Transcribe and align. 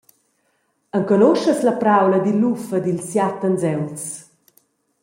Enconuschas 0.99 1.59
la 1.63 1.73
praula 1.83 2.17
dil 2.21 2.37
luf 2.41 2.65
ed 2.77 2.85
ils 2.91 3.05
siat 3.11 3.39
anseuls? 3.47 4.03